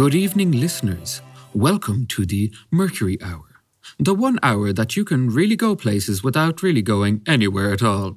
Good 0.00 0.14
evening, 0.14 0.52
listeners. 0.52 1.20
Welcome 1.52 2.06
to 2.06 2.24
the 2.24 2.50
Mercury 2.70 3.18
Hour, 3.20 3.60
the 3.98 4.14
one 4.14 4.38
hour 4.42 4.72
that 4.72 4.96
you 4.96 5.04
can 5.04 5.28
really 5.28 5.56
go 5.56 5.76
places 5.76 6.24
without 6.24 6.62
really 6.62 6.80
going 6.80 7.20
anywhere 7.26 7.70
at 7.70 7.82
all. 7.82 8.16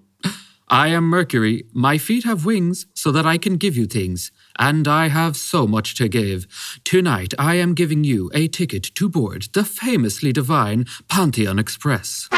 I 0.70 0.88
am 0.88 1.04
Mercury. 1.04 1.66
My 1.74 1.98
feet 1.98 2.24
have 2.24 2.46
wings 2.46 2.86
so 2.94 3.12
that 3.12 3.26
I 3.26 3.38
can 3.38 3.58
give 3.58 3.76
you 3.76 3.86
things, 3.86 4.32
and 4.58 4.88
I 4.88 5.10
have 5.10 5.36
so 5.36 5.68
much 5.68 5.96
to 5.96 6.08
give. 6.08 6.48
Tonight, 6.86 7.34
I 7.38 7.56
am 7.56 7.74
giving 7.74 8.06
you 8.06 8.32
a 8.34 8.48
ticket 8.48 8.84
to 8.96 9.10
board 9.10 9.48
the 9.54 9.66
famously 9.66 10.32
divine 10.32 10.86
Pantheon 11.10 11.60
Express 11.60 12.30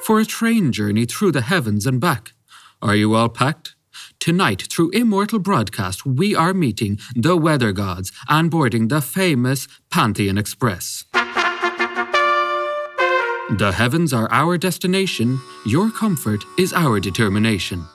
for 0.00 0.18
a 0.18 0.24
train 0.24 0.72
journey 0.72 1.04
through 1.04 1.32
the 1.32 1.42
heavens 1.42 1.84
and 1.84 2.00
back. 2.00 2.32
Are 2.80 2.96
you 2.96 3.14
all 3.14 3.28
packed? 3.28 3.75
Tonight, 4.18 4.62
through 4.70 4.90
Immortal 4.90 5.38
Broadcast, 5.38 6.06
we 6.06 6.34
are 6.34 6.54
meeting 6.54 6.98
the 7.14 7.36
weather 7.36 7.72
gods 7.72 8.12
and 8.28 8.50
boarding 8.50 8.88
the 8.88 9.00
famous 9.00 9.68
Pantheon 9.90 10.38
Express. 10.38 11.04
The 13.48 13.72
heavens 13.76 14.12
are 14.12 14.28
our 14.32 14.58
destination, 14.58 15.40
your 15.64 15.90
comfort 15.90 16.44
is 16.58 16.72
our 16.72 16.98
determination. 16.98 17.86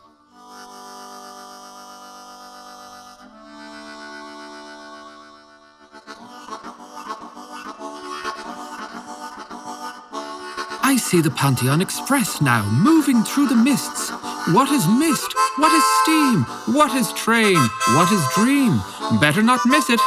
I 10.84 10.98
see 10.98 11.22
the 11.22 11.32
Pantheon 11.32 11.82
Express 11.82 12.42
now 12.42 12.70
moving 12.72 13.24
through 13.24 13.48
the 13.48 13.56
mists. 13.56 14.12
What 14.50 14.72
is 14.72 14.88
mist? 14.88 15.36
What 15.58 15.72
is 15.72 15.84
steam? 16.02 16.42
What 16.76 16.96
is 16.96 17.14
train? 17.14 17.58
What 17.94 18.12
is 18.12 18.26
dream? 18.34 18.82
Better 19.20 19.44
not 19.44 19.60
miss 19.68 19.88
it. 19.88 20.00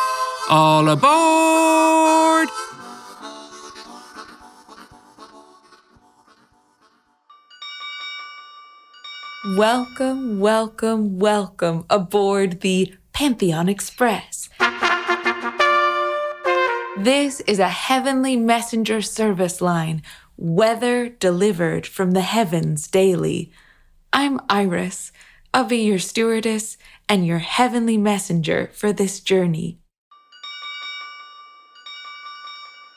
All 0.50 0.88
aboard! 0.88 2.48
Welcome, 9.56 10.40
welcome, 10.40 11.20
welcome 11.20 11.84
aboard 11.88 12.60
the 12.60 12.92
Pantheon 13.12 13.68
Express. 13.68 14.48
This 16.98 17.40
is 17.46 17.60
a 17.60 17.68
heavenly 17.68 18.36
messenger 18.36 19.00
service 19.00 19.60
line, 19.60 20.02
weather 20.36 21.08
delivered 21.08 21.86
from 21.86 22.10
the 22.10 22.22
heavens 22.22 22.88
daily. 22.88 23.52
I'm 24.16 24.38
Iris. 24.48 25.10
I'll 25.52 25.64
be 25.64 25.78
your 25.78 25.98
stewardess 25.98 26.76
and 27.08 27.26
your 27.26 27.40
heavenly 27.40 27.98
messenger 27.98 28.70
for 28.72 28.92
this 28.92 29.18
journey. 29.18 29.80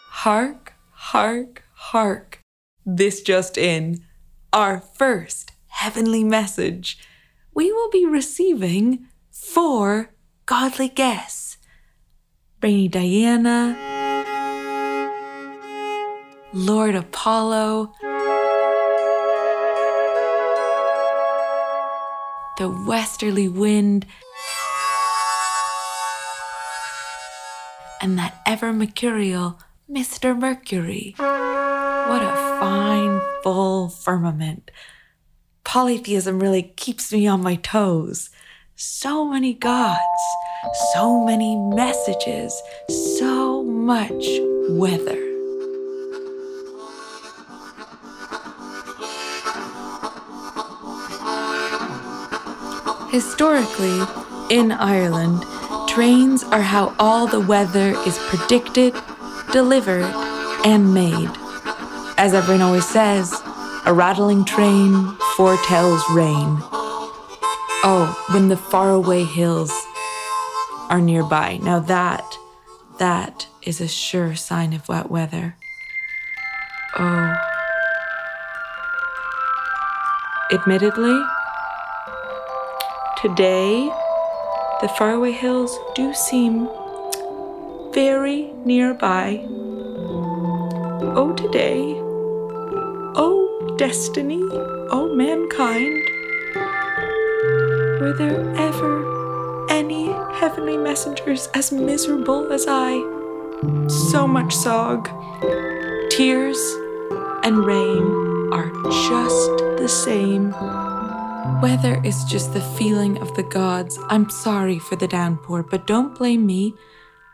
Hark, 0.10 0.74
hark, 0.92 1.64
hark. 1.74 2.40
This 2.86 3.22
just 3.24 3.58
in. 3.58 4.04
Our 4.54 4.80
first 4.80 5.54
heavenly 5.70 6.24
message. 6.24 7.00
We 7.52 7.72
will 7.72 7.90
be 7.90 8.06
receiving 8.06 9.08
four 9.32 10.14
godly 10.46 10.88
guests 10.88 11.58
Rainy 12.62 12.88
Diana, 12.90 13.76
Lord 16.54 16.94
Apollo, 16.94 17.94
the 22.58 22.70
westerly 22.70 23.48
wind, 23.48 24.06
and 28.02 28.18
that 28.18 28.42
ever 28.48 28.74
mercurial 28.74 29.60
Mr. 29.90 30.38
Mercury. 30.38 31.14
What 31.18 32.24
a 32.24 32.58
fine, 32.60 33.22
full 33.44 33.90
firmament. 33.90 34.72
Polytheism 35.64 36.40
really 36.40 36.64
keeps 36.64 37.14
me 37.14 37.28
on 37.28 37.44
my 37.44 37.56
toes. 37.56 38.32
So 38.76 39.26
many 39.26 39.54
gods, 39.54 40.00
so 40.94 41.24
many 41.24 41.56
messages, 41.56 42.60
so 43.18 43.64
much 43.64 44.26
weather. 44.70 45.27
Historically, 53.10 54.02
in 54.50 54.72
Ireland, 54.74 55.44
trains 55.88 56.44
are 56.44 56.62
how 56.62 56.94
all 57.00 57.26
the 57.26 57.40
weather 57.40 57.96
is 58.06 58.18
predicted, 58.28 58.94
delivered, 59.54 60.04
and 60.66 60.94
made. 60.94 61.30
As 62.18 62.34
everyone 62.34 62.62
always 62.62 62.88
says, 62.88 63.34
a 63.86 63.94
rattling 63.94 64.44
train 64.44 65.16
foretells 65.38 66.04
rain. 66.12 66.58
Oh, 67.84 68.26
when 68.32 68.50
the 68.50 68.58
faraway 68.58 69.24
hills 69.24 69.72
are 70.90 71.00
nearby. 71.00 71.60
Now 71.64 71.80
that, 71.80 72.38
that 73.00 73.48
is 73.62 73.80
a 73.80 73.88
sure 73.88 74.36
sign 74.36 74.74
of 74.74 74.90
wet 74.90 75.10
weather. 75.10 75.56
Oh. 76.98 77.36
Admittedly, 80.52 81.22
Today, 83.22 83.90
the 84.80 84.88
faraway 84.96 85.32
hills 85.32 85.76
do 85.96 86.14
seem 86.14 86.70
very 87.92 88.54
nearby. 88.64 89.44
Oh, 91.18 91.34
today. 91.36 91.96
Oh, 93.18 93.76
destiny. 93.80 94.40
Oh, 94.92 95.12
mankind. 95.16 96.00
Were 98.00 98.14
there 98.16 98.40
ever 98.56 99.68
any 99.72 100.12
heavenly 100.36 100.78
messengers 100.78 101.50
as 101.56 101.72
miserable 101.72 102.54
as 102.54 102.68
I? 102.68 103.00
So 104.12 104.28
much 104.28 104.54
sog. 104.54 105.10
Tears 106.12 106.60
and 107.44 107.66
rain 107.66 108.54
are 108.54 108.70
just 109.10 109.58
the 109.80 109.88
same. 109.90 110.54
Weather 111.62 112.00
is 112.04 112.24
just 112.26 112.54
the 112.54 112.62
feeling 112.62 113.18
of 113.18 113.34
the 113.36 113.44
gods. 113.44 113.98
I'm 114.10 114.30
sorry 114.30 114.78
for 114.78 114.96
the 114.96 115.08
downpour, 115.08 115.64
but 115.64 115.88
don't 115.88 116.16
blame 116.16 116.46
me. 116.46 116.76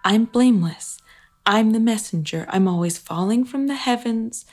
I'm 0.06 0.26
blameless. 0.26 1.00
I'm 1.46 1.72
the 1.72 1.80
messenger. 1.80 2.46
I'm 2.48 2.68
always 2.68 2.98
falling 2.98 3.44
from 3.44 3.68
the 3.68 3.76
heavens 3.76 4.46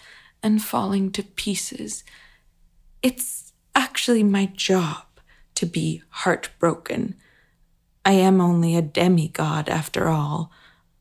and 0.43 0.63
falling 0.63 1.13
to 1.13 1.23
pieces. 1.23 2.03
It's 3.03 3.53
actually 3.75 4.25
my 4.25 4.47
job 4.47 5.05
to 5.55 5.67
be 5.67 6.03
heartbroken. 6.09 7.15
I 8.05 8.13
am 8.13 8.41
only 8.41 8.75
a 8.75 8.83
demigod 8.83 9.69
after 9.69 10.09
all. 10.09 10.51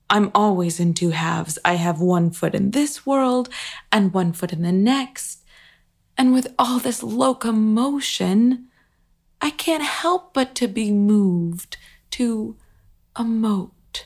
I'm 0.10 0.32
always 0.36 0.80
in 0.80 0.94
two 0.94 1.12
halves. 1.12 1.58
I 1.64 1.74
have 1.76 2.02
one 2.02 2.32
foot 2.32 2.56
in 2.56 2.72
this 2.72 3.06
world 3.06 3.50
and 3.92 4.14
one 4.14 4.34
foot 4.34 4.54
in 4.54 4.64
the 4.64 4.72
next. 4.72 5.39
And 6.20 6.34
with 6.34 6.54
all 6.60 6.80
this 6.80 7.02
locomotion, 7.02 8.68
I 9.40 9.52
can't 9.52 9.84
help 9.84 10.34
but 10.34 10.54
to 10.56 10.68
be 10.68 10.92
moved 10.92 11.78
to 12.12 12.58
emote. 13.16 14.04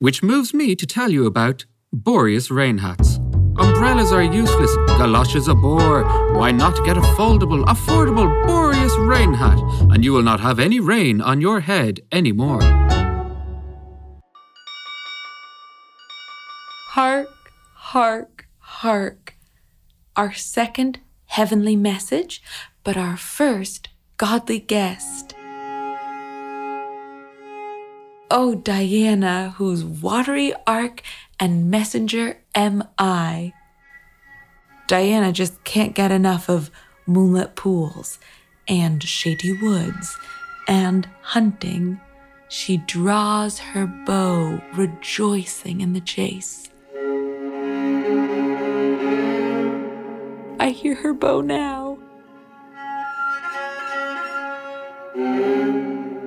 Which 0.00 0.20
moves 0.20 0.52
me 0.52 0.74
to 0.74 0.84
tell 0.84 1.10
you 1.10 1.26
about 1.26 1.64
Boreas 1.92 2.50
rain 2.50 2.78
hats. 2.78 3.20
Umbrellas 3.56 4.10
are 4.10 4.20
useless, 4.24 4.74
galoshes 4.98 5.46
a 5.46 5.54
bore. 5.54 6.02
Why 6.36 6.50
not 6.50 6.84
get 6.84 6.96
a 6.96 7.02
foldable, 7.16 7.64
affordable 7.66 8.28
Boreas 8.48 8.96
rain 8.96 9.32
hat, 9.32 9.60
and 9.92 10.04
you 10.04 10.12
will 10.12 10.24
not 10.24 10.40
have 10.40 10.58
any 10.58 10.80
rain 10.80 11.20
on 11.20 11.40
your 11.40 11.60
head 11.60 12.00
anymore. 12.10 12.62
Hark, 16.88 17.28
hark, 17.74 18.48
hark. 18.58 19.36
Our 20.16 20.32
second 20.32 20.98
heavenly 21.34 21.74
message, 21.74 22.40
but 22.84 22.96
our 22.96 23.16
first 23.16 23.88
godly 24.18 24.60
guest. 24.60 25.34
Oh, 28.30 28.54
Diana, 28.62 29.52
whose 29.56 29.84
watery 29.84 30.54
ark 30.64 31.02
and 31.40 31.68
messenger 31.68 32.38
am 32.54 32.84
I. 32.98 33.52
Diana 34.86 35.32
just 35.32 35.64
can't 35.64 35.96
get 35.96 36.12
enough 36.12 36.48
of 36.48 36.70
moonlit 37.04 37.56
pools 37.56 38.20
and 38.68 39.02
shady 39.02 39.60
woods 39.60 40.16
and 40.68 41.08
hunting. 41.20 42.00
She 42.48 42.76
draws 42.76 43.58
her 43.58 43.86
bow, 44.06 44.62
rejoicing 44.74 45.80
in 45.80 45.94
the 45.94 46.00
chase. 46.00 46.70
I 50.64 50.70
hear 50.70 50.94
her 50.94 51.12
bow 51.12 51.42
now. 51.42 51.98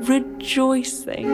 rejoicing. 0.08 1.28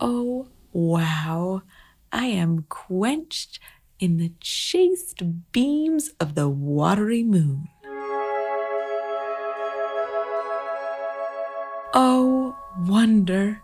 Oh, 0.00 0.48
wow. 0.72 1.62
I 2.12 2.26
am 2.26 2.66
quenched 2.68 3.58
in 3.98 4.16
the 4.18 4.32
chaste 4.40 5.22
beams 5.52 6.10
of 6.20 6.34
the 6.34 6.48
watery 6.48 7.24
moon. 7.24 7.68
Oh, 11.94 12.56
wonder, 12.86 13.62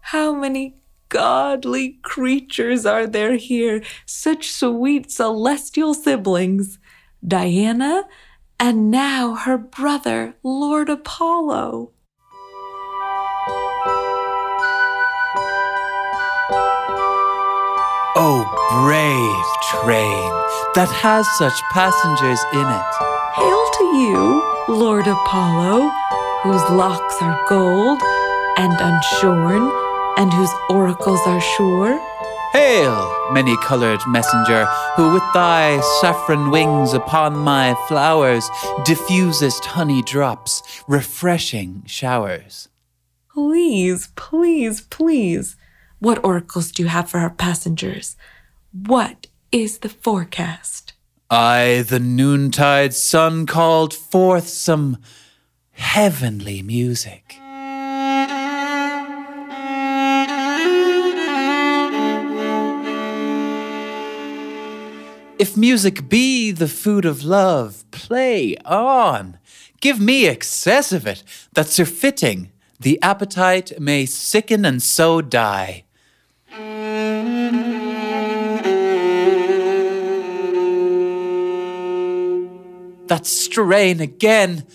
how 0.00 0.34
many 0.34 0.76
godly 1.08 1.98
creatures 2.02 2.84
are 2.84 3.06
there 3.06 3.36
here, 3.36 3.82
such 4.04 4.50
sweet 4.50 5.10
celestial 5.10 5.94
siblings, 5.94 6.78
Diana, 7.26 8.04
and 8.60 8.90
now 8.90 9.34
her 9.34 9.56
brother, 9.56 10.34
Lord 10.42 10.90
Apollo. 10.90 11.92
Oh, 18.14 18.44
brave 18.68 19.80
train 19.80 20.30
that 20.74 20.90
has 20.92 21.26
such 21.38 21.62
passengers 21.72 22.40
in 22.52 22.68
it. 22.68 22.92
Hail 23.32 23.64
to 23.78 23.84
you, 23.96 24.44
Lord 24.68 25.06
Apollo, 25.06 25.88
whose 26.42 26.60
locks 26.76 27.16
are 27.22 27.40
gold 27.48 28.02
and 28.58 28.72
unshorn, 28.72 29.72
and 30.18 30.30
whose 30.30 30.52
oracles 30.68 31.20
are 31.24 31.40
sure. 31.40 31.98
Hail, 32.52 33.32
many 33.32 33.56
colored 33.62 34.00
messenger, 34.06 34.66
who 34.94 35.14
with 35.14 35.24
thy 35.32 35.80
saffron 36.02 36.50
wings 36.50 36.92
upon 36.92 37.34
my 37.34 37.74
flowers 37.88 38.46
diffusest 38.84 39.64
honey 39.64 40.02
drops, 40.02 40.62
refreshing 40.86 41.82
showers. 41.86 42.68
Please, 43.32 44.08
please, 44.16 44.82
please. 44.82 45.56
What 46.02 46.24
oracles 46.24 46.72
do 46.72 46.82
you 46.82 46.88
have 46.88 47.08
for 47.08 47.20
our 47.20 47.30
passengers? 47.30 48.16
What 48.72 49.28
is 49.52 49.78
the 49.78 49.88
forecast? 49.88 50.94
I, 51.30 51.84
the 51.86 52.00
noontide 52.00 52.92
sun, 52.92 53.46
called 53.46 53.94
forth 53.94 54.48
some 54.48 54.98
heavenly 55.70 56.60
music. 56.60 57.36
If 65.38 65.56
music 65.56 66.08
be 66.08 66.50
the 66.50 66.66
food 66.66 67.04
of 67.04 67.22
love, 67.22 67.88
play 67.92 68.56
on. 68.64 69.38
Give 69.80 70.00
me 70.00 70.26
excess 70.26 70.90
of 70.90 71.06
it, 71.06 71.22
that 71.52 71.68
surfeiting 71.68 72.50
the 72.80 73.00
appetite 73.02 73.78
may 73.78 74.04
sicken 74.04 74.64
and 74.64 74.82
so 74.82 75.20
die. 75.22 75.84
That 83.06 83.26
strain 83.26 84.00
again. 84.00 84.66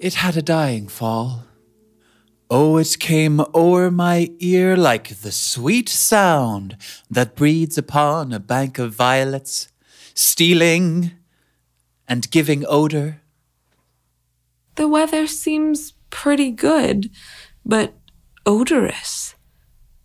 It 0.00 0.14
had 0.14 0.36
a 0.36 0.42
dying 0.42 0.86
fall. 0.86 1.44
Oh, 2.48 2.76
it 2.76 2.96
came 3.00 3.40
o'er 3.52 3.90
my 3.90 4.30
ear 4.38 4.76
like 4.76 5.20
the 5.20 5.32
sweet 5.32 5.88
sound 5.88 6.76
that 7.10 7.34
breeds 7.34 7.76
upon 7.76 8.32
a 8.32 8.38
bank 8.38 8.78
of 8.78 8.94
violets, 8.94 9.68
stealing 10.14 11.10
and 12.06 12.30
giving 12.30 12.64
odor. 12.68 13.20
The 14.78 14.86
weather 14.86 15.26
seems 15.26 15.94
pretty 16.08 16.52
good, 16.52 17.10
but 17.66 17.94
odorous. 18.46 19.34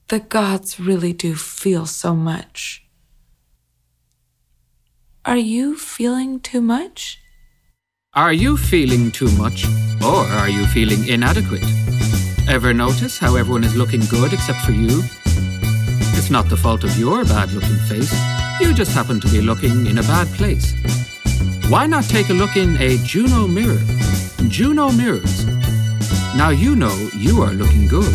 The 0.08 0.20
gods 0.20 0.80
really 0.80 1.14
do 1.14 1.36
feel 1.36 1.86
so 1.86 2.16
much. 2.16 2.84
Are 5.25 5.38
you 5.38 5.78
feeling 5.78 6.40
too 6.40 6.60
much? 6.60 7.20
Are 8.16 8.34
you 8.34 8.58
feeling 8.58 9.12
too 9.12 9.30
much, 9.38 9.64
or 10.04 10.25
are 10.42 10.50
you 10.50 10.66
feeling 10.66 11.08
inadequate? 11.08 11.64
Ever 12.50 12.74
notice 12.74 13.20
how 13.20 13.36
everyone 13.36 13.64
is 13.64 13.75
looking 13.75 14.02
good 14.10 14.34
except 14.34 14.62
for 14.62 14.72
you? 14.72 15.03
It's 16.18 16.32
not 16.32 16.50
the 16.50 16.58
fault 16.58 16.84
of 16.84 16.98
your 16.98 17.24
bad 17.25 17.51
looking 17.51 17.77
face, 17.88 18.12
you 18.60 18.74
just 18.74 18.92
happen 18.92 19.20
to 19.22 19.27
be 19.27 19.39
looking 19.39 19.86
in 19.86 20.00
a 20.00 20.03
bad 20.10 20.25
place. 20.30 20.74
Why 21.70 21.86
not 21.86 22.06
take 22.06 22.30
a 22.30 22.34
look 22.34 22.58
in 22.58 22.75
a 22.77 22.98
Juno 23.06 23.48
mirror? 23.48 23.80
Juno 24.50 24.91
mirrors. 24.91 25.45
Now 26.35 26.50
you 26.50 26.75
know 26.75 27.09
you 27.17 27.41
are 27.41 27.51
looking 27.53 27.88
good. 27.88 28.13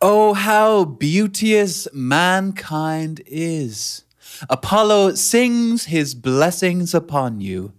Oh, 0.00 0.32
how 0.34 0.84
beauteous 0.84 1.88
mankind 1.92 3.20
is! 3.26 4.04
Apollo 4.48 5.14
sings 5.14 5.86
his 5.86 6.14
blessings 6.14 6.94
upon 6.94 7.40
you. 7.40 7.72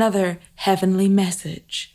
Another 0.00 0.38
heavenly 0.54 1.10
message. 1.10 1.94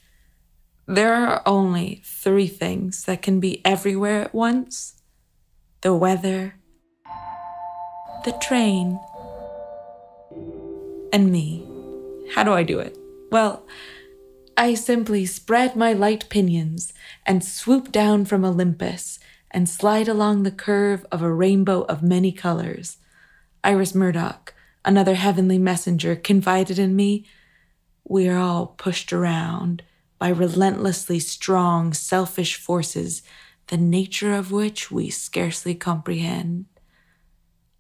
There 0.86 1.16
are 1.16 1.42
only 1.44 2.04
three 2.06 2.46
things 2.46 3.04
that 3.06 3.24
can 3.24 3.40
be 3.40 3.66
everywhere 3.66 4.22
at 4.22 4.36
once 4.36 5.02
the 5.82 5.92
weather, 5.96 6.54
the 8.24 8.34
train, 8.34 9.00
and 11.12 11.32
me. 11.32 11.66
How 12.36 12.44
do 12.44 12.54
I 12.54 12.62
do 12.62 12.78
it? 12.78 12.96
Well, 13.32 13.66
I 14.56 14.76
simply 14.76 15.26
spread 15.26 15.76
my 15.76 15.92
light 15.92 16.30
pinions 16.30 16.94
and 17.26 17.44
swoop 17.44 17.92
down 17.92 18.26
from 18.26 18.46
Olympus 18.46 19.18
and 19.50 19.68
slide 19.68 20.08
along 20.08 20.44
the 20.44 20.52
curve 20.52 21.08
of 21.12 21.24
a 21.24 21.34
rainbow 21.34 21.82
of 21.86 22.04
many 22.04 22.32
colors. 22.32 22.98
Iris 23.64 23.96
Murdoch, 23.96 24.54
another 24.86 25.16
heavenly 25.16 25.58
messenger, 25.58 26.16
confided 26.16 26.78
in 26.78 26.96
me 26.96 27.26
we 28.08 28.28
are 28.28 28.38
all 28.38 28.68
pushed 28.68 29.12
around 29.12 29.84
by 30.20 30.30
relentlessly 30.30 31.20
strong, 31.20 31.94
selfish 31.94 32.56
forces 32.56 33.24
the 33.68 33.78
nature 33.78 34.34
of 34.34 34.52
which 34.52 34.92
we 34.92 35.10
scarcely 35.10 35.74
comprehend. 35.74 36.66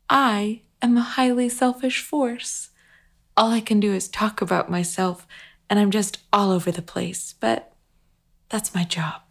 I 0.09 0.61
am 0.81 0.97
a 0.97 1.01
highly 1.01 1.49
selfish 1.49 2.01
force. 2.01 2.69
All 3.37 3.51
I 3.51 3.61
can 3.61 3.79
do 3.79 3.93
is 3.93 4.07
talk 4.07 4.41
about 4.41 4.69
myself, 4.69 5.27
and 5.69 5.79
I'm 5.79 5.91
just 5.91 6.19
all 6.33 6.51
over 6.51 6.71
the 6.71 6.81
place, 6.81 7.35
but 7.39 7.73
that's 8.49 8.73
my 8.73 8.83
job. 8.83 9.21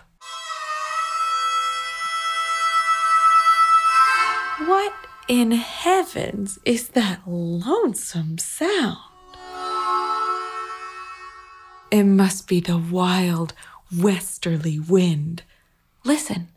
What 4.66 4.94
in 5.28 5.52
heavens 5.52 6.58
is 6.64 6.88
that 6.90 7.22
lonesome 7.26 8.38
sound? 8.38 9.13
It 11.94 12.02
must 12.02 12.48
be 12.48 12.58
the 12.58 12.76
wild 12.76 13.54
westerly 13.96 14.80
wind. 14.80 15.44
Listen. 16.02 16.48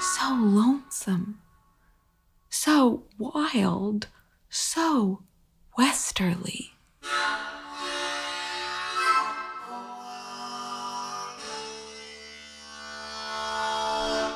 So 0.00 0.36
lonesome, 0.38 1.40
so 2.48 3.02
wild, 3.18 4.06
so 4.48 5.24
westerly. 5.76 6.70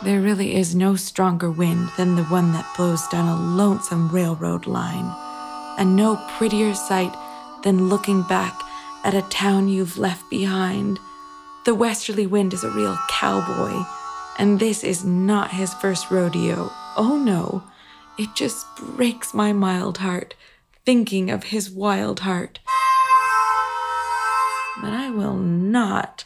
There 0.03 0.21
really 0.21 0.57
is 0.57 0.75
no 0.75 0.97
stronger 0.97 1.53
wind 1.53 1.91
than 1.97 2.17
the 2.17 2.25
one 2.25 2.51
that 2.55 2.67
blows 2.77 3.07
down 3.07 3.29
a 3.29 3.41
lonesome 3.41 4.09
railroad 4.09 4.67
line, 4.67 5.15
and 5.79 5.97
no 5.97 6.17
prettier 6.37 6.75
sight 6.75 7.15
than 7.63 7.89
looking 7.89 8.23
back 8.23 8.59
at 9.05 9.15
a 9.15 9.23
town 9.23 9.69
you've 9.69 9.99
left 9.99 10.29
behind. 10.31 10.99
The 11.65 11.75
westerly 11.75 12.27
wind 12.27 12.53
is 12.53 12.65
a 12.65 12.71
real 12.71 12.99
cowboy, 13.09 13.85
and 14.39 14.59
this 14.59 14.83
is 14.83 15.05
not 15.05 15.51
his 15.51 15.75
first 15.75 16.11
rodeo. 16.11 16.71
Oh 16.97 17.21
no, 17.23 17.63
it 18.19 18.35
just 18.35 18.67
breaks 18.77 19.35
my 19.35 19.53
mild 19.53 19.99
heart 19.99 20.35
thinking 20.85 21.31
of 21.31 21.45
his 21.45 21.71
wild 21.71 22.21
heart. 22.21 22.59
But 24.83 24.93
I 24.93 25.11
will 25.11 25.37
not 25.37 26.25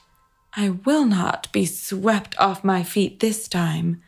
I 0.57 0.71
will 0.71 1.05
not 1.05 1.51
be 1.51 1.67
swept 1.67 2.39
off 2.39 2.63
my 2.63 2.85
feet 2.85 3.19
this 3.19 3.49
time. 3.49 4.03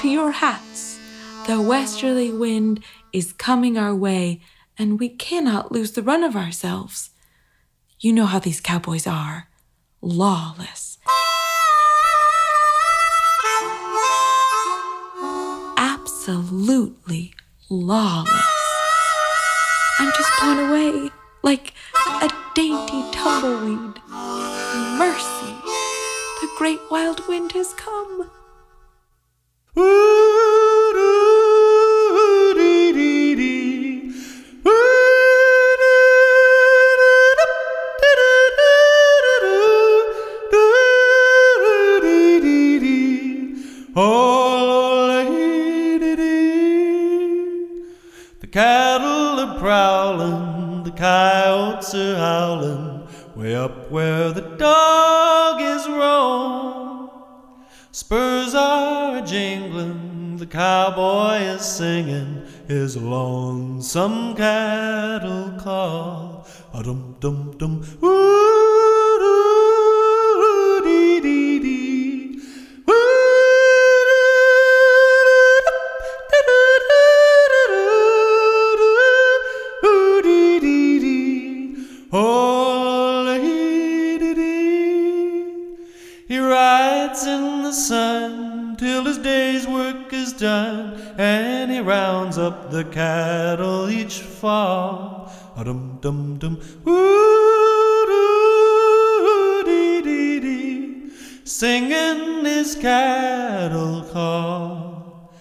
To 0.00 0.08
your 0.08 0.30
hats. 0.30 0.98
The 1.46 1.60
westerly 1.60 2.32
wind 2.32 2.82
is 3.12 3.34
coming 3.34 3.76
our 3.76 3.94
way, 3.94 4.40
and 4.78 4.98
we 4.98 5.10
cannot 5.10 5.72
lose 5.72 5.92
the 5.92 6.02
run 6.02 6.24
of 6.24 6.34
ourselves. 6.34 7.10
You 7.98 8.14
know 8.14 8.24
how 8.24 8.38
these 8.38 8.62
cowboys 8.62 9.06
are 9.06 9.48
lawless. 10.00 10.96
Absolutely 15.76 17.34
lawless. 17.68 18.30
I'm 19.98 20.12
just 20.12 20.30
blown 20.40 20.70
away 20.70 21.10
like 21.42 21.74
a 22.06 22.30
dainty 22.54 23.04
tumbleweed. 23.12 24.00
Mercy, 24.96 25.54
the 26.40 26.48
great 26.56 26.80
wild 26.90 27.28
wind 27.28 27.52
has 27.52 27.74
come. 27.74 28.30
Cattle 29.76 30.39
jingling, 59.60 60.38
the 60.38 60.46
cowboy 60.46 61.36
is 61.36 61.62
singing 61.62 62.42
his 62.66 62.96
lonesome 62.96 64.34
cattle 64.34 65.52
call. 65.58 66.46
A 66.72 66.82
dum 66.82 67.16
dum 67.20 67.56
dum, 67.58 67.84
ooh, 68.02 68.49
the 92.70 92.84
cattle 92.84 93.90
each 93.90 94.20
fall. 94.20 95.32
A 95.56 95.64
dum 95.64 95.98
dum 96.00 96.38
dum, 96.38 96.60
ooh 96.86 98.04
dee 99.66 100.00
dee 100.02 100.40
dee, 100.40 101.10
singing 101.44 102.44
his 102.44 102.76
cattle 102.76 104.02
call. 104.12 105.32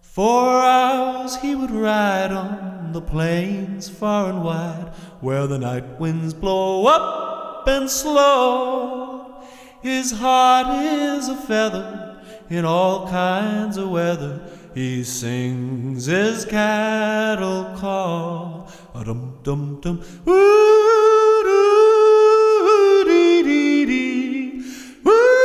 For 0.00 0.62
hours 0.62 1.36
he 1.36 1.54
would 1.54 1.70
ride 1.70 2.32
on 2.32 2.92
the 2.92 3.00
plains 3.00 3.88
far 3.88 4.30
and 4.30 4.42
wide, 4.42 4.92
where 5.20 5.46
the 5.46 5.58
night 5.58 6.00
winds 6.00 6.34
blow 6.34 6.86
up 6.86 7.66
and 7.68 7.88
slow. 7.88 9.42
His 9.82 10.12
heart 10.12 10.82
is 10.84 11.28
a 11.28 11.36
feather 11.36 12.22
in 12.48 12.64
all 12.64 13.08
kinds 13.08 13.76
of 13.76 13.90
weather. 13.90 14.40
He 14.74 15.04
sings 15.04 16.06
his 16.06 16.46
cattle 16.46 17.76
call. 17.76 18.70
A 18.94 19.04
dum 19.04 19.38
dum 19.42 19.80
dum. 19.82 20.00
Ooh 20.26 21.42
doo 21.44 23.04
dee 23.04 23.42
dee 23.42 23.84
dee. 23.84 24.64
Ooh. 25.06 25.38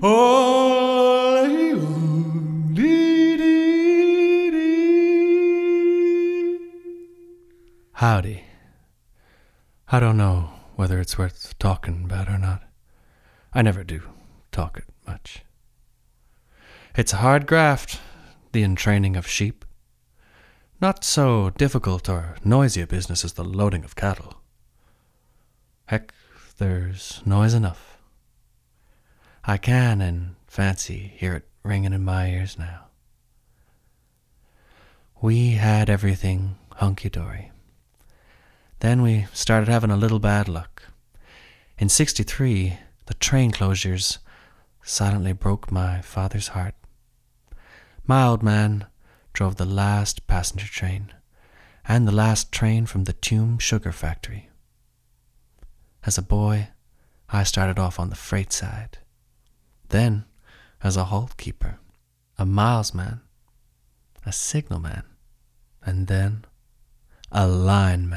Oh. 0.00 0.38
Howdy. 7.92 8.47
I 9.90 10.00
don't 10.00 10.18
know 10.18 10.50
whether 10.76 11.00
it's 11.00 11.16
worth 11.16 11.58
talking 11.58 12.04
about 12.04 12.28
or 12.28 12.36
not. 12.36 12.62
I 13.54 13.62
never 13.62 13.82
do 13.82 14.02
talk 14.52 14.76
it 14.76 14.84
much. 15.06 15.44
It's 16.94 17.14
a 17.14 17.18
hard 17.18 17.46
graft, 17.46 17.98
the 18.52 18.64
entraining 18.64 19.16
of 19.16 19.26
sheep. 19.26 19.64
Not 20.78 21.04
so 21.04 21.48
difficult 21.50 22.06
or 22.06 22.36
noisy 22.44 22.82
a 22.82 22.86
business 22.86 23.24
as 23.24 23.32
the 23.32 23.44
loading 23.44 23.82
of 23.82 23.96
cattle. 23.96 24.42
Heck, 25.86 26.12
there's 26.58 27.22
noise 27.24 27.54
enough. 27.54 27.96
I 29.44 29.56
can, 29.56 30.02
in 30.02 30.36
fancy, 30.46 31.14
hear 31.16 31.32
it 31.32 31.48
ringing 31.62 31.94
in 31.94 32.04
my 32.04 32.28
ears 32.28 32.58
now. 32.58 32.88
We 35.22 35.52
had 35.52 35.88
everything 35.88 36.56
hunky 36.74 37.08
dory. 37.08 37.52
Then 38.80 39.02
we 39.02 39.26
started 39.32 39.68
having 39.68 39.90
a 39.90 39.96
little 39.96 40.20
bad 40.20 40.48
luck. 40.48 40.84
In 41.78 41.88
63, 41.88 42.78
the 43.06 43.14
train 43.14 43.50
closures 43.50 44.18
silently 44.82 45.32
broke 45.32 45.72
my 45.72 46.00
father's 46.00 46.48
heart. 46.48 46.74
My 48.06 48.24
old 48.24 48.42
man 48.42 48.86
drove 49.32 49.56
the 49.56 49.64
last 49.64 50.26
passenger 50.26 50.66
train 50.66 51.12
and 51.86 52.06
the 52.06 52.12
last 52.12 52.52
train 52.52 52.86
from 52.86 53.04
the 53.04 53.12
Tuam 53.12 53.58
sugar 53.60 53.92
factory. 53.92 54.48
As 56.04 56.16
a 56.16 56.22
boy, 56.22 56.68
I 57.28 57.42
started 57.42 57.78
off 57.78 57.98
on 57.98 58.10
the 58.10 58.16
freight 58.16 58.52
side, 58.52 58.98
then 59.88 60.24
as 60.82 60.96
a 60.96 61.04
halt 61.04 61.36
keeper, 61.36 61.78
a 62.38 62.46
miles 62.46 62.94
man, 62.94 63.20
a 64.24 64.32
signal 64.32 64.80
man, 64.80 65.04
and 65.82 66.06
then 66.06 66.44
a 67.30 67.46
line 67.46 68.08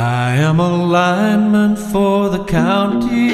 I'm 0.00 0.58
a 0.60 0.86
lineman 0.86 1.76
for 1.76 2.30
the 2.30 2.42
county, 2.44 3.28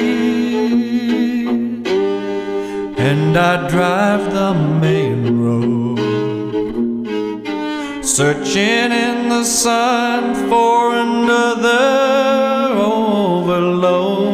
and 2.97 3.37
I 3.37 3.69
drive 3.69 4.33
the 4.33 4.53
main 4.53 5.39
road, 5.39 5.99
searching 8.03 8.91
in 8.91 9.29
the 9.29 9.45
sun 9.45 10.35
for 10.49 10.93
another 10.93 12.75
overload. 12.75 14.27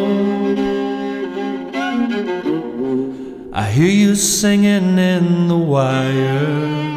I 3.54 3.70
hear 3.70 3.92
you 3.92 4.16
singing 4.16 4.98
in 4.98 5.50
the 5.50 5.58
wire. 5.58 6.93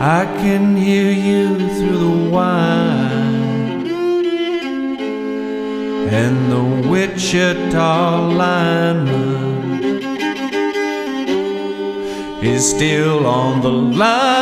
I 0.00 0.26
can 0.26 0.76
hear 0.76 1.10
you 1.10 1.58
through 1.58 1.98
the 1.98 2.30
wine 2.30 3.88
and 6.08 6.52
the 6.52 6.88
Wichita 6.88 8.28
lineman 8.28 10.00
is 12.44 12.70
still 12.70 13.26
on 13.26 13.60
the 13.60 13.70
line. 13.70 14.38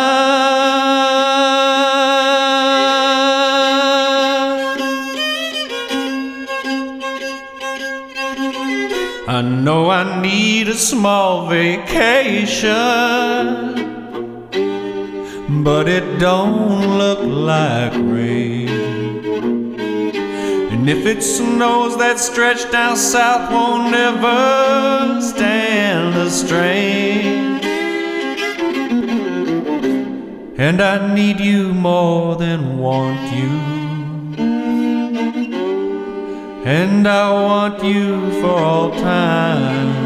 I 9.26 9.40
know 9.40 9.88
I 9.88 10.20
need 10.20 10.68
a 10.68 10.75
small 10.75 11.48
vacation 11.48 12.96
but 15.66 15.88
it 15.88 16.20
don't 16.20 16.96
look 16.96 17.18
like 17.25 17.92
rain. 17.94 18.68
And 20.70 20.88
if 20.88 21.04
it 21.04 21.25
snows, 21.25 21.99
that 21.99 22.20
stretch 22.20 22.70
down 22.70 22.96
south 22.96 23.50
won't 23.50 23.92
ever 23.92 25.20
stand 25.20 26.14
the 26.14 26.30
strain. 26.30 27.58
And 30.56 30.80
I 30.80 31.12
need 31.12 31.40
you 31.40 31.75
more 31.75 32.37
than 32.37 32.78
want 32.78 33.20
you. 33.37 33.54
And 36.64 37.08
I 37.08 37.32
want 37.32 37.82
you 37.82 38.40
for 38.40 38.56
all 38.56 38.90
time 38.92 40.05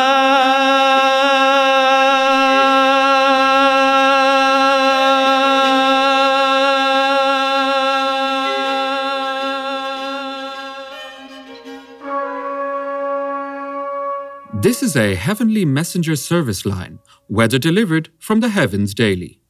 This 14.61 14.83
is 14.83 14.95
a 14.95 15.15
Heavenly 15.15 15.65
Messenger 15.65 16.15
service 16.17 16.67
line, 16.67 16.99
weather 17.27 17.57
delivered 17.57 18.11
from 18.19 18.41
the 18.41 18.49
heavens 18.49 18.93
daily. 18.93 19.41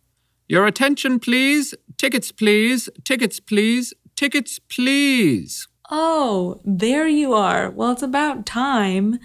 Your 0.47 0.65
attention, 0.65 1.19
please. 1.19 1.73
Tickets, 1.97 2.31
please. 2.31 2.87
Tickets, 3.03 3.41
please. 3.41 3.93
Tickets, 4.15 4.59
please. 4.59 5.67
Oh, 5.89 6.61
there 6.63 7.09
you 7.09 7.33
are. 7.33 7.69
Well, 7.71 7.91
it's 7.91 8.01
about 8.01 8.45
time. 8.45 9.19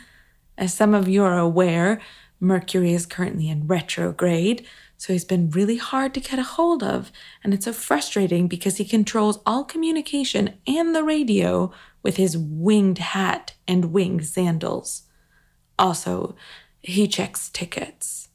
As 0.59 0.75
some 0.75 0.93
of 0.93 1.07
you 1.07 1.23
are 1.23 1.39
aware, 1.39 2.01
Mercury 2.41 2.93
is 2.93 3.07
currently 3.07 3.49
in 3.49 3.69
retrograde, 3.69 4.67
so 4.97 5.13
he's 5.13 5.25
been 5.25 5.51
really 5.51 5.77
hard 5.77 6.15
to 6.15 6.21
get 6.21 6.41
a 6.41 6.43
hold 6.43 6.83
of, 6.83 7.13
and 7.45 7.55
it's 7.55 7.67
so 7.67 7.73
frustrating 7.73 8.49
because 8.49 8.79
he 8.79 8.85
controls 8.85 9.39
all 9.47 9.63
communication 9.63 10.55
and 10.67 10.97
the 10.97 11.05
radio 11.05 11.71
with 12.03 12.17
his 12.17 12.37
winged 12.37 12.99
hat 12.99 13.55
and 13.69 13.93
winged 13.93 14.27
sandals. 14.27 15.06
Also, 15.79 16.35
he 16.83 17.07
checks 17.07 17.49
tickets. 17.49 18.29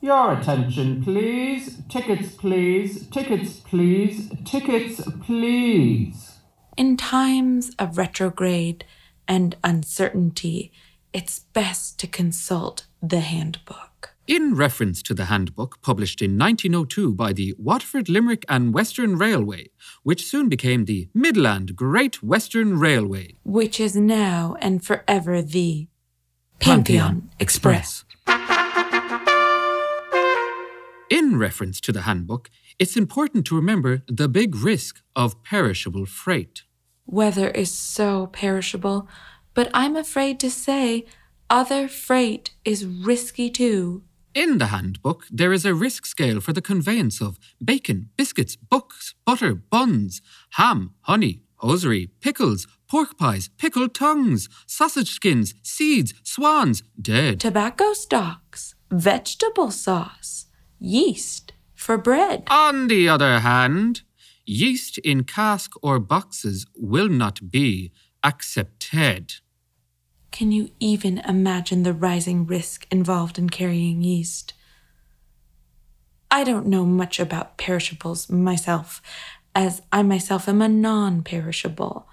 Your 0.00 0.32
attention, 0.32 1.02
please. 1.02 1.82
Tickets, 1.88 2.34
please. 2.34 3.06
Tickets, 3.08 3.60
please. 3.60 4.30
Tickets, 4.44 5.00
please. 5.22 6.32
In 6.76 6.96
times 6.96 7.72
of 7.78 7.96
retrograde 7.96 8.84
and 9.26 9.56
uncertainty, 9.64 10.70
it's 11.12 11.38
best 11.38 11.98
to 12.00 12.06
consult 12.06 12.86
the 13.02 13.20
handbook. 13.20 14.14
In 14.26 14.54
reference 14.54 15.02
to 15.04 15.14
the 15.14 15.26
handbook 15.26 15.80
published 15.80 16.20
in 16.20 16.36
1902 16.36 17.14
by 17.14 17.32
the 17.32 17.54
Waterford, 17.58 18.08
Limerick 18.08 18.44
and 18.48 18.74
Western 18.74 19.16
Railway, 19.16 19.70
which 20.02 20.26
soon 20.26 20.48
became 20.48 20.84
the 20.84 21.08
Midland 21.14 21.76
Great 21.76 22.22
Western 22.22 22.78
Railway, 22.78 23.36
which 23.44 23.80
is 23.80 23.94
now 23.94 24.56
and 24.60 24.84
forever 24.84 25.40
the 25.40 25.86
Pantheon 26.60 27.30
Express. 27.38 28.04
In 31.08 31.38
reference 31.38 31.80
to 31.82 31.92
the 31.92 32.02
handbook, 32.02 32.50
it's 32.78 32.96
important 32.96 33.46
to 33.46 33.56
remember 33.56 34.02
the 34.08 34.28
big 34.28 34.56
risk 34.56 35.02
of 35.14 35.42
perishable 35.44 36.06
freight. 36.06 36.62
Weather 37.06 37.48
is 37.50 37.70
so 37.72 38.26
perishable, 38.26 39.08
but 39.54 39.70
I'm 39.72 39.96
afraid 39.96 40.40
to 40.40 40.50
say 40.50 41.06
other 41.48 41.86
freight 41.88 42.50
is 42.64 42.84
risky 42.84 43.48
too. 43.50 44.02
In 44.34 44.58
the 44.58 44.66
handbook, 44.66 45.24
there 45.30 45.52
is 45.52 45.64
a 45.64 45.72
risk 45.72 46.04
scale 46.04 46.40
for 46.40 46.52
the 46.52 46.60
conveyance 46.60 47.22
of 47.22 47.38
bacon, 47.64 48.10
biscuits, 48.16 48.56
books, 48.56 49.14
butter, 49.24 49.54
buns, 49.54 50.20
ham, 50.50 50.94
honey, 51.02 51.40
hosiery, 51.56 52.08
pickles, 52.20 52.66
pork 52.88 53.16
pies, 53.18 53.50
pickled 53.58 53.94
tongues, 53.94 54.48
sausage 54.66 55.10
skins, 55.10 55.54
seeds, 55.62 56.14
swans, 56.22 56.82
dead. 57.00 57.40
Tobacco 57.40 57.92
stalks, 57.92 58.74
vegetable 58.90 59.70
sauce, 59.70 60.46
yeast 60.78 61.52
for 61.74 61.98
bread. 61.98 62.44
On 62.48 62.88
the 62.88 63.08
other 63.08 63.40
hand, 63.40 64.02
yeast 64.44 64.98
in 64.98 65.24
cask 65.24 65.72
or 65.82 65.98
boxes 65.98 66.66
will 66.76 67.08
not 67.08 67.50
be 67.50 67.92
accepted. 68.22 69.34
Can 70.30 70.52
you 70.52 70.70
even 70.80 71.18
imagine 71.18 71.82
the 71.82 71.94
rising 71.94 72.46
risk 72.46 72.86
involved 72.90 73.38
in 73.38 73.48
carrying 73.48 74.02
yeast? 74.02 74.52
I 76.30 76.44
don't 76.44 76.66
know 76.66 76.84
much 76.84 77.18
about 77.20 77.56
perishables 77.56 78.28
myself, 78.28 79.00
as 79.56 79.80
I 79.90 80.02
myself 80.02 80.48
am 80.48 80.60
a 80.60 80.68
non 80.68 81.22
perishable, 81.22 82.06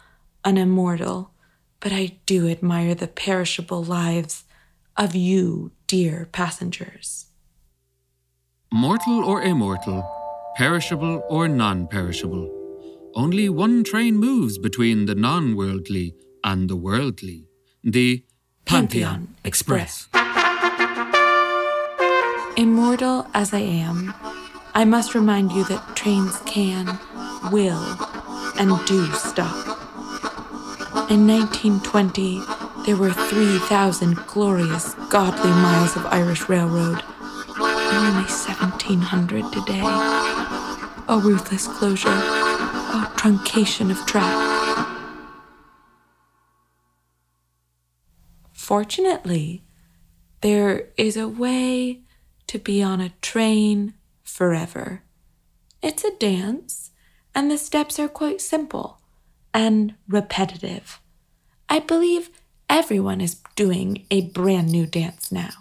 an 0.46 0.58
immortal, 0.58 1.32
but 1.82 1.92
I 1.92 2.18
do 2.26 2.48
admire 2.48 2.96
the 2.96 3.08
perishable 3.08 3.84
lives 3.84 4.46
of 4.96 5.14
you, 5.14 5.72
dear 5.86 6.30
passengers. 6.32 7.26
Mortal 8.72 9.26
or 9.26 9.42
immortal, 9.42 10.10
perishable 10.56 11.22
or 11.30 11.50
non 11.50 11.86
perishable, 11.88 12.50
only 13.14 13.50
one 13.50 13.84
train 13.84 14.16
moves 14.16 14.58
between 14.58 15.06
the 15.06 15.16
non 15.16 15.58
worldly 15.58 16.16
and 16.46 16.70
the 16.70 16.78
worldly 16.78 17.50
the 17.84 18.24
Pantheon 18.64 19.36
Express. 19.44 20.08
Immortal 22.56 23.28
as 23.34 23.54
I 23.54 23.60
am, 23.60 24.14
I 24.74 24.86
must 24.86 25.14
remind 25.14 25.52
you 25.52 25.66
that 25.66 25.98
trains 25.98 26.38
can, 26.46 26.98
will, 27.52 27.84
and 28.60 28.72
do 28.86 29.06
stop. 29.14 29.56
In 31.10 31.28
1920, 31.28 32.42
there 32.86 32.96
were 32.96 33.12
3,000 33.12 34.16
glorious, 34.28 34.94
godly 35.10 35.50
miles 35.50 35.96
of 35.96 36.06
Irish 36.08 36.50
railroad, 36.50 37.04
only 37.58 38.26
1,700 38.26 39.52
today. 39.52 39.82
A 41.08 41.18
ruthless 41.18 41.68
closure, 41.68 42.10
a 42.10 43.12
truncation 43.16 43.92
of 43.92 44.06
track. 44.06 44.52
Fortunately, 48.52 49.64
there 50.42 50.90
is 50.98 51.18
a 51.18 51.28
way 51.28 52.02
to 52.48 52.58
be 52.60 52.82
on 52.82 53.02
a 53.02 53.14
train 53.22 53.94
forever. 54.24 55.04
It's 55.82 56.04
a 56.04 56.16
dance, 56.18 56.92
and 57.36 57.50
the 57.50 57.58
steps 57.58 58.00
are 58.00 58.08
quite 58.08 58.42
simple 58.42 59.00
and 59.54 59.96
repetitive. 60.08 61.00
I 61.70 61.80
believe 61.80 62.30
everyone 62.70 63.22
is 63.22 63.38
doing 63.56 64.06
a 64.12 64.22
brand 64.22 64.72
new 64.72 64.86
dance 64.86 65.32
now. 65.32 65.52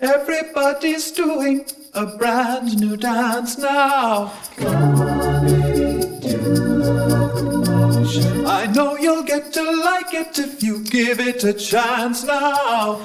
Everybody's 0.00 1.12
doing 1.12 1.64
a 1.94 2.06
brand 2.16 2.80
new 2.80 2.96
dance 2.96 3.56
now. 3.56 4.32
I 8.44 8.66
know 8.74 8.96
you'll 8.96 9.22
get 9.22 9.52
to 9.52 9.62
like 9.62 10.12
it 10.12 10.38
if 10.38 10.62
you 10.62 10.82
give 10.84 11.20
it 11.20 11.44
a 11.44 11.52
chance 11.52 12.24
now. 12.24 13.00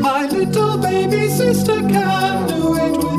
My 0.00 0.26
little 0.26 0.78
baby 0.78 1.28
sister 1.28 1.80
can 1.80 2.53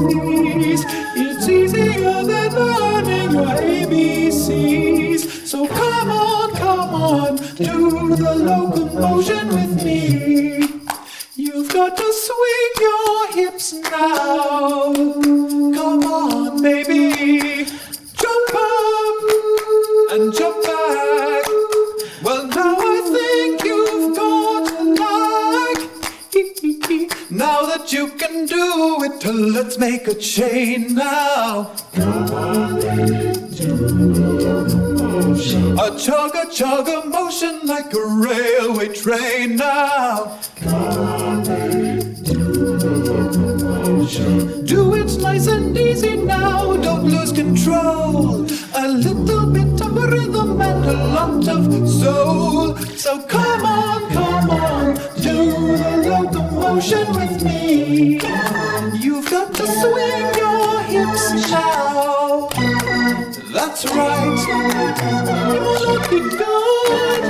It's 0.07 1.49
easier 1.49 2.23
than 2.23 2.53
learning 2.53 3.31
your 3.31 3.55
ABCs. 3.55 5.47
So 5.47 5.67
come 5.67 6.11
on, 6.11 6.51
come 6.55 6.93
on, 6.95 7.35
do 7.55 8.15
the 8.15 8.35
locomotion 8.35 9.47
with 9.49 9.83
me. 9.83 10.67
You've 11.35 11.69
got 11.71 11.97
to 11.97 12.13
swing 12.13 12.73
your 12.79 13.27
hips 13.33 13.73
now. 13.73 14.93
Come 14.93 16.03
on, 16.03 16.61
baby. 16.61 17.65
Jump 18.13 18.49
up 18.53 19.15
and 20.11 20.33
jump 20.33 20.64
that 27.77 27.91
you 27.91 28.07
can 28.07 28.45
do 28.45 29.03
it, 29.03 29.25
let's 29.25 29.77
make 29.77 30.07
a 30.07 30.15
chain 30.15 30.95
now. 30.95 31.71
A 35.83 35.87
chugga 36.03 36.43
chugga 36.57 37.05
motion 37.05 37.59
like 37.65 37.93
a 37.93 38.05
railway 38.27 38.87
train 38.93 39.57
now. 39.57 40.39
Do 44.71 44.95
it 44.95 45.11
nice 45.21 45.47
and 45.47 45.77
easy 45.77 46.15
now, 46.15 46.77
don't 46.77 47.05
lose 47.05 47.33
control. 47.33 48.45
A 48.75 48.87
little 48.87 49.47
bit 49.47 49.81
of 49.81 49.95
rhythm 50.13 50.61
and 50.61 50.85
a 50.85 50.97
lot 51.17 51.47
of 51.49 51.89
soul. 51.89 52.77
So 52.95 53.21
come 53.23 53.65
on, 53.65 54.09
come 54.11 54.49
on, 54.49 54.95
do 55.21 55.35
the 55.81 55.91
locomotion 56.09 57.07
with 57.19 57.43
me. 57.43 57.54
You've 57.75 59.29
got 59.29 59.53
to 59.53 59.67
swing 59.67 60.33
your 60.37 60.81
hips 60.83 61.49
child. 61.49 62.53
That's 63.51 63.85
right. 63.91 64.37
Looking 65.81 66.29
good. 66.29 67.23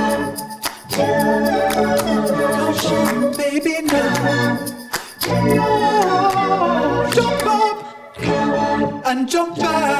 Come 2.78 3.32
baby, 3.36 3.82
now. 3.82 4.58
Jump 7.12 7.46
up 7.46 7.78
and 9.04 9.28
jump 9.28 9.58
back. 9.58 9.95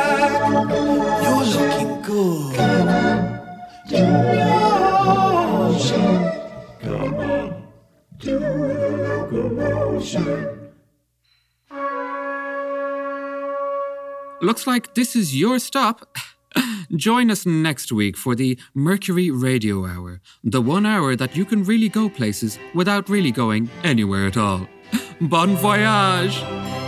Looks 14.42 14.66
like 14.66 14.94
this 14.94 15.16
is 15.16 15.34
your 15.34 15.58
stop. 15.58 16.16
Join 16.96 17.30
us 17.30 17.46
next 17.46 17.90
week 17.90 18.16
for 18.16 18.34
the 18.34 18.58
Mercury 18.74 19.30
Radio 19.30 19.86
Hour, 19.86 20.20
the 20.44 20.60
one 20.60 20.86
hour 20.86 21.16
that 21.16 21.36
you 21.36 21.44
can 21.44 21.64
really 21.64 21.88
go 21.88 22.08
places 22.08 22.58
without 22.74 23.08
really 23.08 23.30
going 23.32 23.70
anywhere 23.82 24.26
at 24.26 24.36
all. 24.36 24.68
Bon 25.20 25.56
voyage! 25.56 26.85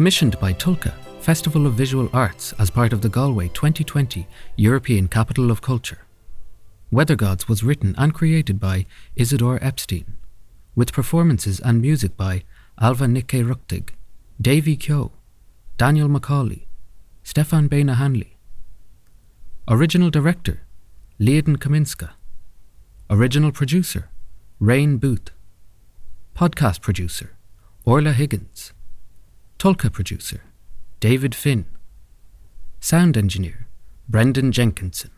Commissioned 0.00 0.40
by 0.40 0.54
TULCA, 0.54 0.94
Festival 1.20 1.66
of 1.66 1.74
Visual 1.74 2.08
Arts 2.14 2.54
as 2.58 2.70
part 2.70 2.94
of 2.94 3.02
the 3.02 3.10
Galway 3.10 3.48
2020 3.48 4.26
European 4.56 5.08
Capital 5.08 5.50
of 5.50 5.60
Culture. 5.60 5.98
Weather 6.90 7.16
Gods 7.16 7.50
was 7.50 7.62
written 7.62 7.94
and 7.98 8.14
created 8.14 8.58
by 8.58 8.86
Isidore 9.14 9.58
Epstein, 9.60 10.16
with 10.74 10.94
performances 10.94 11.60
and 11.60 11.82
music 11.82 12.16
by 12.16 12.44
Alva 12.80 13.04
Nikke 13.04 13.46
Ruktig, 13.46 13.90
Davy 14.40 14.74
Kyo, 14.74 15.12
Daniel 15.76 16.08
Macaulay, 16.08 16.66
Stefan 17.22 17.68
Baina 17.68 17.96
Hanley. 17.96 18.38
Original 19.68 20.08
Director 20.08 20.62
Leodin 21.20 21.58
Kaminska. 21.58 22.12
Original 23.10 23.52
Producer 23.52 24.08
Rain 24.60 24.96
Booth. 24.96 25.30
Podcast 26.34 26.80
Producer 26.80 27.36
Orla 27.84 28.14
Higgins. 28.14 28.72
TULCA 29.60 29.90
Producer 29.90 30.40
David 31.00 31.34
Finn. 31.34 31.66
Sound 32.80 33.18
Engineer 33.18 33.66
Brendan 34.08 34.52
Jenkinson. 34.52 35.10